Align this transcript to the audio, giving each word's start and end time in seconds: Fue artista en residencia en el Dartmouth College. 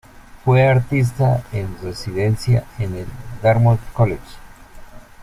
Fue 0.43 0.65
artista 0.67 1.43
en 1.51 1.77
residencia 1.83 2.65
en 2.79 2.95
el 2.95 3.05
Dartmouth 3.43 3.79
College. 3.93 4.35